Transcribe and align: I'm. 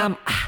I'm. 0.00 0.39